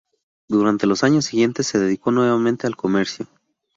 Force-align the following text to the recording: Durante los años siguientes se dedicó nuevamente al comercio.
Durante 0.49 0.87
los 0.87 1.03
años 1.03 1.25
siguientes 1.25 1.67
se 1.67 1.77
dedicó 1.77 2.09
nuevamente 2.09 2.65
al 2.65 2.75
comercio. 2.75 3.27